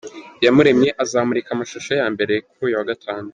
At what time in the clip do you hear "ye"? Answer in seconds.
1.93-1.99